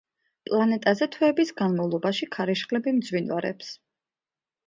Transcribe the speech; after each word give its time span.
პლანეტაზე 0.47 1.07
თვეების 1.15 1.51
განმავლობაში 1.59 2.27
ქარიშხლები 2.37 2.93
მძვინვარებს. 3.01 3.71